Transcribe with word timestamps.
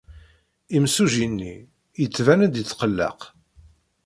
Imsujji-nni 0.77 1.55
yettban-d 2.01 2.53
yetqelleq. 2.57 3.19